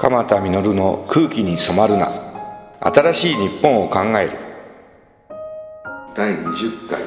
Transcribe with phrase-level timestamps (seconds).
[0.00, 2.10] 鎌田実の空気に染まるな。
[2.80, 4.38] 新しい日本を考える。
[6.14, 7.02] 第20回。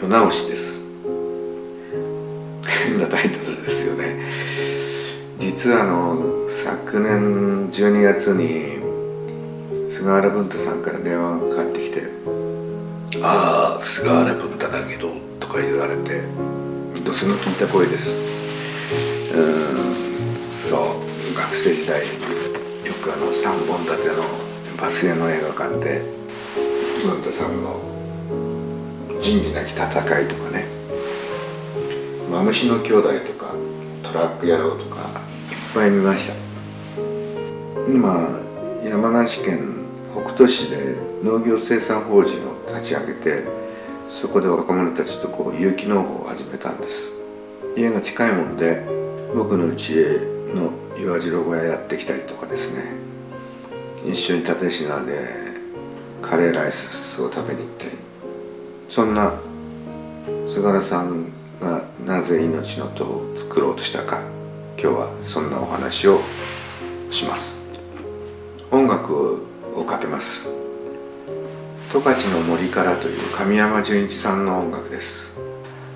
[0.00, 0.88] 世直しです。
[2.86, 4.24] 変なタイトルですよね。
[5.38, 12.02] 実はあの昨年12月に菅原文太さんから電話がかかってきて
[13.20, 16.22] 「ああ菅原文太だけど」とか言われて
[17.04, 18.20] ドスの聞いた声です。
[19.34, 19.92] うん
[20.50, 22.06] そう学生時代よ
[23.02, 24.22] くあの3本立ての
[24.80, 26.02] バスへの映画館で
[27.04, 27.80] 文太さんの
[29.20, 29.86] 「仁義なき戦
[30.20, 30.66] い」とかね
[32.30, 33.52] 「マムシの兄弟」とか
[34.02, 36.34] 「トラック野郎」とかいっぱい見ました。
[37.88, 38.28] 今
[38.84, 43.44] 山梨県北杜市で農業生産法人を立ち上げて
[44.08, 47.08] そこで若者たちとこう有機農法を始めたんです。
[47.76, 48.84] 家が近いもんで
[49.34, 50.20] 僕の家
[50.54, 52.92] の岩城小屋やってきたりとかですね。
[54.04, 55.28] 一緒に立品で
[56.20, 57.92] カレーライスを食べに行ったり。
[58.88, 59.32] そんな
[60.46, 64.20] 菅原さんがなぜ命の塔を作ろうとしたか
[64.78, 66.20] 今日はそんなお話を
[67.10, 67.70] します。
[68.70, 70.54] 音楽をかけます。
[71.92, 75.38] 十勝の森からという神山純一さんの音楽です。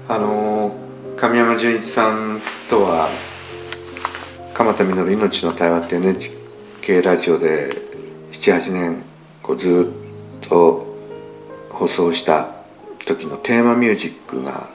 [0.06, 0.76] あの
[1.16, 2.38] 神山純一さん
[2.68, 3.08] とは
[4.52, 7.70] 鎌田実命の対話って NHK ラジオで
[8.30, 9.04] 78年
[9.42, 9.90] こうず
[10.44, 10.86] っと
[11.70, 12.50] 放送した
[13.06, 14.68] 時のテーマミュージックが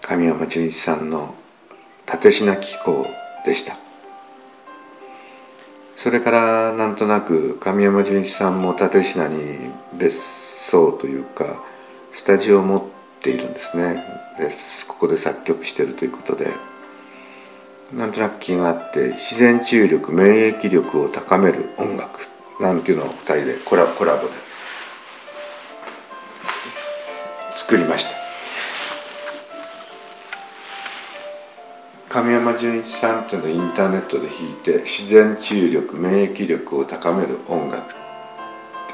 [0.00, 1.34] 神山純一さんの
[2.06, 3.04] 「立品紀行」
[3.44, 3.83] でした。
[5.96, 11.62] それからなんとなく神山純一さんも立品に別荘というか
[12.10, 12.82] スタジオを持っ
[13.20, 14.04] ているんですね。
[14.38, 14.48] で
[14.88, 16.74] ここで作曲しているということで。
[17.92, 22.28] なんとなく気があって自然治癒力免疫力を高める音楽。
[22.60, 24.34] なんていうのを2人でコラコラボで
[27.52, 28.23] 作りました。
[32.14, 37.94] 神山純一さんっていうのをインターネットで弾いて自然治癒力免疫力を高める音楽っ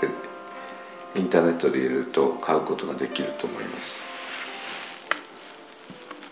[0.00, 0.08] て
[1.20, 4.02] インターネットで入れると買うことができると思います。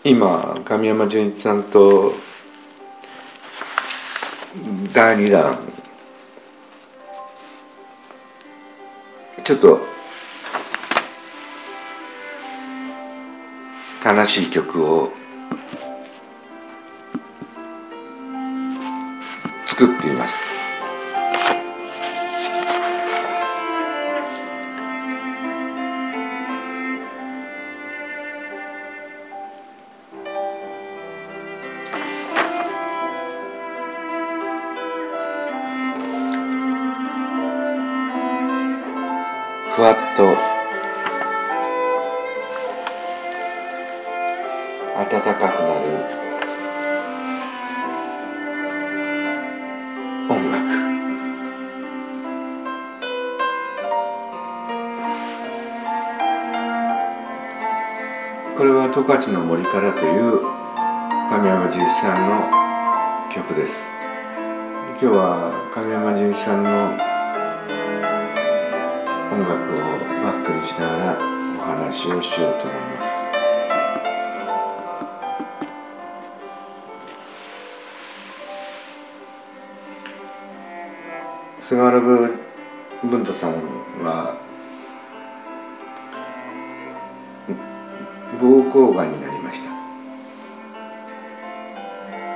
[0.03, 2.13] 今神山純一さんと
[4.91, 5.59] 第2弾
[9.43, 9.79] ちょっと
[14.03, 15.18] 悲しい曲を
[19.79, 20.51] 作っています。
[39.77, 40.35] ふわっと
[45.09, 45.79] 暖かくな
[46.23, 46.28] る。
[58.91, 60.41] 十勝の森からという
[61.29, 62.49] 神山純一さんの
[63.31, 63.87] 曲です。
[64.91, 66.69] 今日は神山純一さんの
[69.31, 69.77] 音楽を
[70.23, 71.19] バックにしながら
[71.59, 73.29] お話をしようと思います。
[81.59, 82.39] 菅原文
[83.03, 83.51] 太さん
[84.03, 84.38] は
[88.69, 89.69] 膀がんになりました。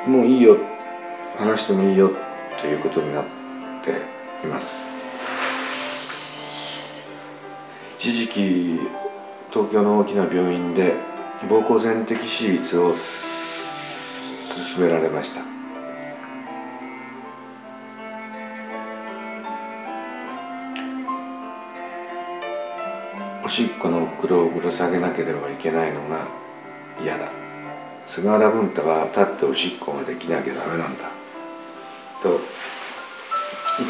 [0.09, 0.57] もういいよ。
[1.38, 2.11] 話してもいいよ。
[2.59, 3.25] ということになっ
[3.83, 3.91] て
[4.45, 4.85] います。
[7.97, 8.79] 一時期
[9.49, 10.93] 東京の大きな病院で
[11.47, 12.25] 膀胱全摘手
[12.58, 12.99] 術を勧
[14.84, 15.53] められました
[23.53, 26.28] おしっこの袋をぶら下げなければいけないのが
[27.00, 27.29] 嫌だ。
[28.08, 31.11] 菅原文太は立っておしっこができなきゃダメなんだ。
[32.23, 32.40] とい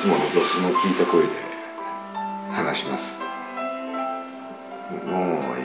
[0.01, 1.29] つものドスの聞いた声で
[2.51, 3.21] 話します。
[5.05, 5.55] もう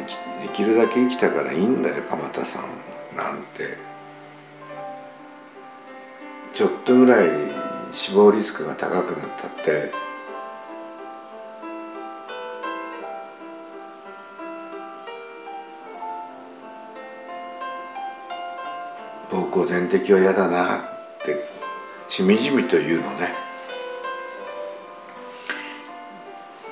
[0.46, 3.16] 生きるだけ生きたからいいんだよ鎌田さん。
[3.16, 3.78] なんて。
[6.54, 7.28] ちょっとぐらい
[7.90, 9.90] 死亡リスクが高くなったって
[19.38, 20.80] 暴行全摘は嫌だなっ
[21.24, 21.48] て
[22.08, 23.32] しみじみと言うのね。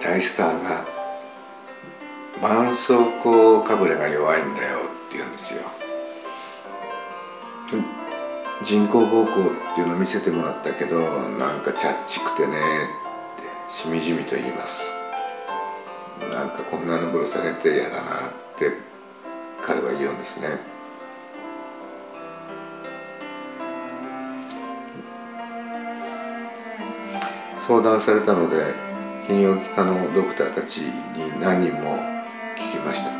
[0.02, 0.84] 大スターが
[2.34, 5.62] 絆創膏かぶれが弱いんだよって言うんですよ
[8.62, 12.60] 人工膀胱っていうのを見せてもらったけどなんかチャッチくてねっ
[13.69, 14.92] てしみじみと言います。
[16.32, 18.02] なんかこんなのぶら下げて嫌だなっ
[18.58, 18.72] て
[19.62, 20.75] 彼は言うんですね。
[27.66, 28.74] 相談されたので
[29.26, 31.96] 泌尿器科のドクターたちに何人も
[32.56, 33.10] 聞きました。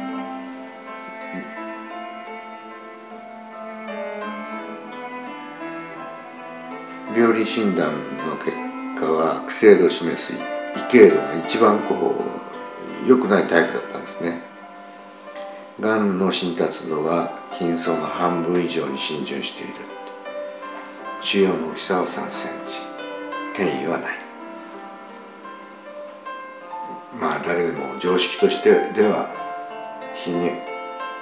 [7.13, 7.93] 病理診断
[8.29, 8.53] の結
[9.01, 10.35] 果は悪性度を示す
[10.77, 12.15] 異形度が一番こ
[13.05, 14.43] う良くないタイプだったんですね。
[15.81, 19.75] がんの診達度は筋層の半分以上に浸潤している。
[21.21, 22.83] 腫瘍の大きさは3センチ。
[23.55, 24.26] 転移はない。
[27.21, 29.29] まあ誰でも常識としてでは
[30.25, 30.53] 泌尿,、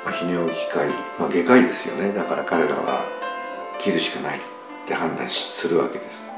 [0.05, 0.89] まあ、泌尿器科医、
[1.19, 2.13] まあ、外科医ですよね。
[2.13, 3.05] だから彼らは
[3.81, 4.41] 切るしかないっ
[4.87, 6.31] て判断するわけです。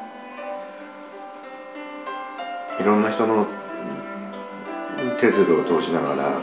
[2.80, 3.46] いろんな人の
[5.18, 6.40] 手鶴を通しながら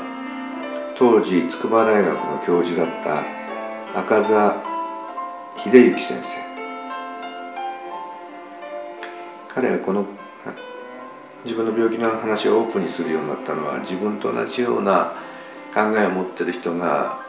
[0.98, 4.64] 当時筑波大学の教授だった赤座
[5.58, 6.42] 秀幸先生。
[9.54, 10.06] 彼はこの
[11.44, 15.14] 自分の病気の話をオープンにするようになったのは自分と同じような
[15.74, 17.20] 考えを持ってる人が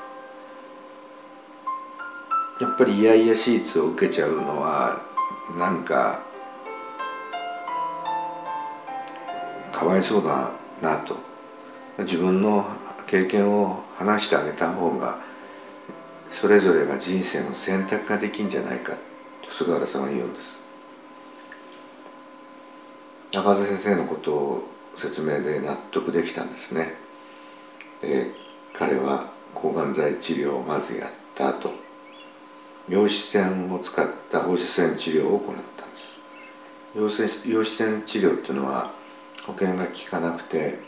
[2.61, 5.01] やっぱりいやいや手術を受けちゃうのは
[5.59, 6.21] なんか
[9.73, 10.51] かわいそうだ
[10.81, 11.35] なと。
[11.99, 12.67] 自分の
[13.07, 15.19] 経験を話してあげた方が
[16.33, 18.95] それぞれが人生の選択ができんじゃないか
[19.43, 20.64] と菅原さんは言うんです。
[23.35, 26.95] 中瀬先生のことを説明で納得できたんですね。
[28.01, 28.31] で
[28.73, 31.73] 彼は抗がん剤治療をまずやった後
[32.89, 36.23] 陽子線を使った放射線治療を行ったんです。
[36.95, 38.93] 陽子線治療っていうのは
[39.45, 40.79] 保険が効かなくて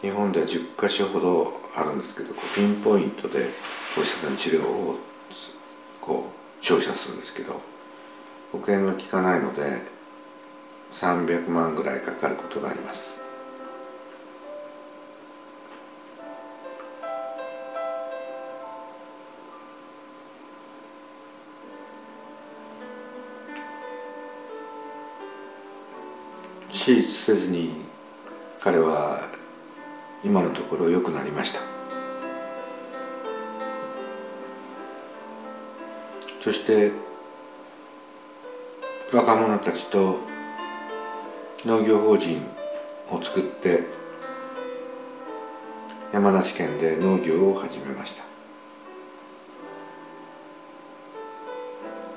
[0.00, 3.50] 日本では10か所ほどあるんですけどピンポイントで
[3.94, 4.98] 放射線治療を
[6.00, 7.60] こう照射するんですけど
[8.50, 9.99] 保険が効かないので
[10.92, 13.20] 300万ぐらいかかることがあります。
[26.72, 27.72] 手術せずに
[28.60, 29.28] 彼は
[30.24, 31.60] 今のところ良くなりました。
[36.42, 36.90] そして
[39.12, 40.29] 若者たちと
[41.66, 42.40] 農業法人
[43.10, 43.82] を作って
[46.10, 48.24] 山梨県で農業を始めました。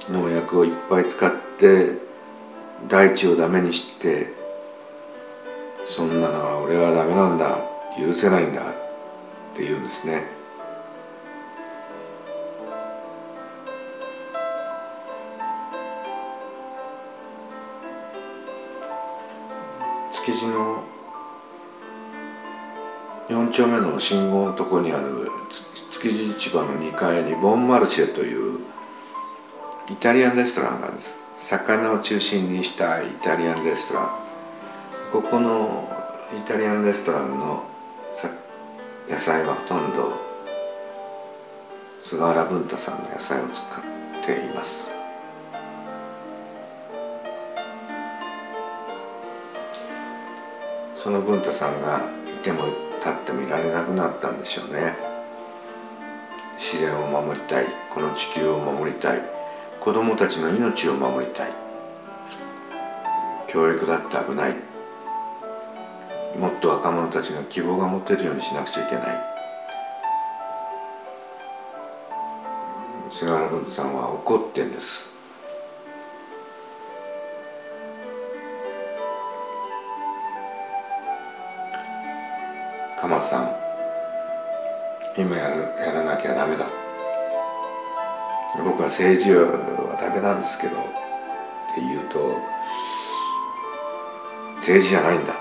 [0.09, 1.97] 農薬をいっぱい使って
[2.87, 4.27] 大地をダメにして
[5.85, 7.57] そんなのは俺はダメなんだ
[7.97, 8.65] 許せないんだっ
[9.55, 10.42] て言うんですね。
[20.25, 20.81] 築地の
[23.27, 25.27] 4丁目の信号のとこにある
[25.91, 28.59] 築地市場の2階にボンマルシェという
[29.89, 31.19] イタリアンレストランがあるんです。
[31.35, 34.09] 魚を中心にしたイタリアンレストラン。
[35.11, 35.91] ここの
[36.33, 37.65] イタリアンレストランの
[39.09, 40.13] 野菜はほとんど
[41.99, 45.02] 菅原文太さんの野菜を使っています。
[51.03, 51.99] その文太さんが
[52.33, 52.63] いても
[52.99, 54.95] 立ってもいられなくなったんでしょうね。
[56.57, 57.65] 自然を守りたい。
[57.93, 59.21] この地球を守りたい。
[59.81, 61.51] 子供たちの命を守りたい。
[63.49, 64.55] 教育だって危ない。
[66.39, 69.05] もっと若者たちが希望が持てるようにしなくちゃいけない。
[73.11, 75.12] 菅原文太さんは怒ってんです。
[83.03, 83.49] 鎌田さん。
[85.17, 86.65] 今やるやらなきゃダメだ。
[88.63, 90.79] 僕は政治はダメなんですけどっ
[91.75, 92.37] て言うと
[94.55, 95.35] 政治じゃないんだ。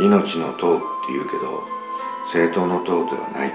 [0.00, 1.62] 命の党って言うけど
[2.24, 3.52] 政党の党ではない。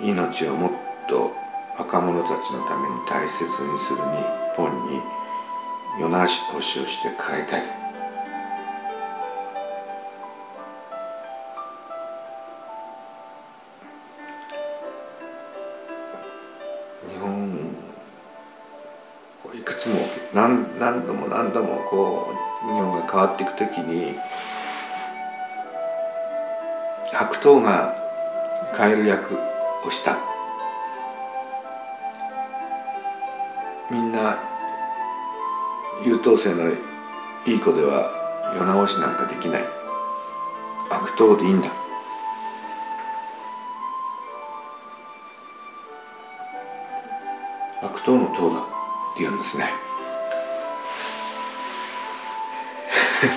[0.00, 0.72] 命をもっ
[1.08, 1.30] と
[1.78, 4.02] 若者たちのために大切にする日
[4.56, 5.00] 本に
[6.00, 7.83] 世直しをして変えたい。
[20.34, 24.16] 何何度も何度もこう日本が変わっていく時に
[27.12, 27.94] 白桃が
[28.76, 29.36] 変える役
[29.86, 30.16] をした。
[33.88, 34.36] みんな
[36.04, 36.68] 優等生の
[37.46, 38.10] いい子では
[38.56, 39.64] 世直しなんかできない。
[40.90, 41.68] 悪党でいいんだ。
[47.82, 48.64] 悪党の党だっ
[49.16, 49.83] て言うんですね。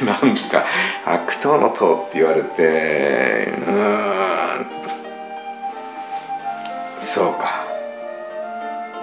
[0.05, 0.65] なんか
[1.05, 4.65] 悪党の党って言われてうん。
[6.99, 7.65] そうか。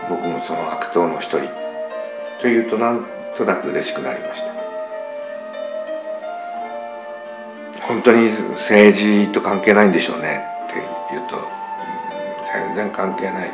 [0.09, 1.49] 僕もその悪党の一人
[2.41, 4.55] というとなんとなく嬉しくなりました。
[7.87, 10.75] 本当に政治と関係ないんでしょうねって
[11.11, 11.37] 言うと、
[12.53, 13.50] 全然関係ない。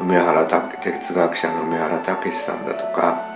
[0.00, 3.31] 梅原哲学者の梅原武さんだとか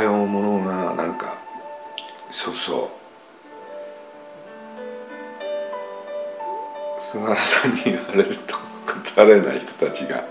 [0.00, 1.36] 多様者ななんか
[2.32, 2.90] そうそ
[6.98, 8.56] う菅原さんに言われると
[9.14, 10.24] 答えない人たちが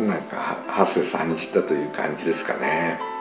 [0.00, 3.17] なんか発生三じたという感じですかね。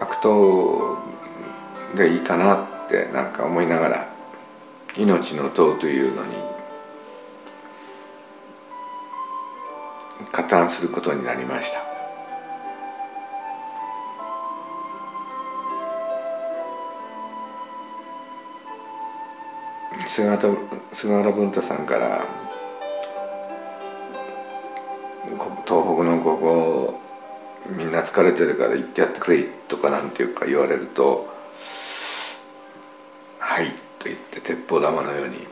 [0.00, 0.98] 悪党
[1.96, 4.08] でいいかなってなんか思いながら
[4.96, 6.34] 命の塔というのに
[10.32, 11.80] 加担することになりました。
[20.08, 20.56] 菅原
[20.94, 22.26] 菅原文太さんから
[25.66, 26.65] 東北のここ
[27.86, 31.32] みんな疲れてるから行ってやってくれとかなんていうか言われると
[33.38, 33.66] 「はい」
[34.00, 35.46] と言って鉄砲玉のように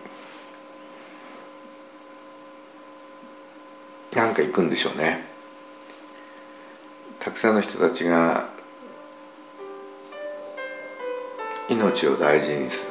[4.16, 5.24] なんか行くんでしょうね。
[7.20, 8.48] たくさんの人たちが
[11.68, 12.90] 命を大事にする。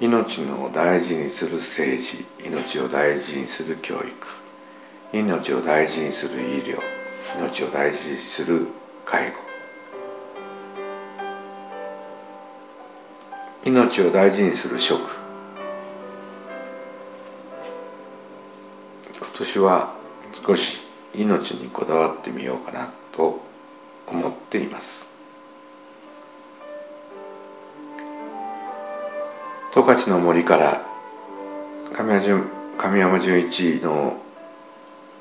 [0.00, 4.12] 命の大事にする政治命を大事にする教育
[5.12, 6.99] 命を大事にする医療。
[7.36, 8.66] 命を大事にする
[9.04, 9.36] 介護。
[13.64, 15.00] 命を大事にする食
[19.16, 19.94] 今年は
[20.46, 20.80] 少し
[21.14, 23.40] 命にこだわってみようかなと
[24.06, 25.08] 思っています。
[29.72, 30.82] 十勝の森から
[31.94, 34.16] 神山純一の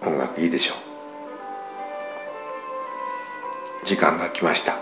[0.01, 0.88] 音楽いいでしょう。
[3.89, 4.75] 時間が来ました。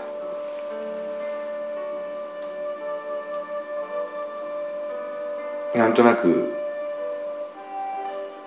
[5.74, 6.52] なんとなく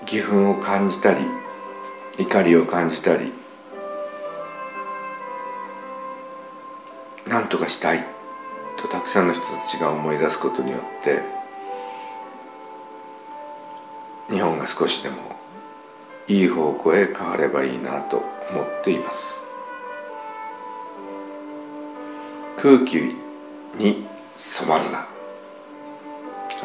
[0.04, 1.26] 義憤を感じたり
[2.20, 3.34] 怒りを感じたり
[7.26, 8.06] 何とかしたい
[8.78, 11.22] とたくさんの人たちが思い出すことによって
[14.30, 15.16] 日本が少しでも
[16.28, 18.18] いい方向へ変わればいいなと
[18.52, 19.51] 思っています。
[22.62, 23.16] 空気
[23.76, 24.06] に
[24.38, 25.08] 染まるな。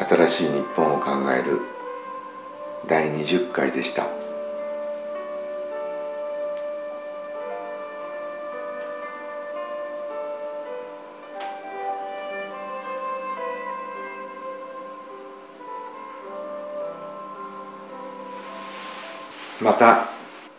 [0.07, 1.59] 新しい日本を考える。
[2.85, 4.03] 第20回でした。
[19.59, 20.05] また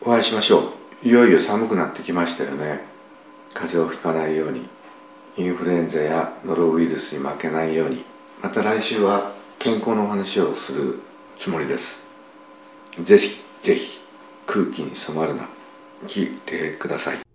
[0.01, 0.73] お会いしましょ
[1.05, 1.09] う。
[1.09, 2.81] いよいよ寒くなってきましたよね。
[3.55, 4.78] 風邪をひかないように。
[5.39, 8.05] インフルエンザやノロウイルスに負けないように
[8.43, 9.31] また来週は
[9.61, 10.99] 健康のお話をする
[11.37, 12.09] つもりです。
[13.01, 14.01] ぜひぜひ
[14.49, 15.49] 空気に染まるな。
[16.09, 17.28] 聞いてください。